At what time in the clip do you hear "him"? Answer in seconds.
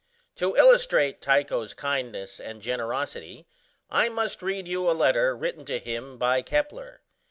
5.77-6.17